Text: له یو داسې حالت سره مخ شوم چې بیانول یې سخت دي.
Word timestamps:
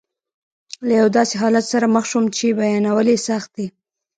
له 0.87 0.93
یو 1.01 1.07
داسې 1.17 1.33
حالت 1.41 1.65
سره 1.73 1.85
مخ 1.95 2.03
شوم 2.11 2.25
چې 2.35 2.45
بیانول 2.59 3.07
یې 3.13 3.19
سخت 3.27 3.49
دي. 3.57 3.67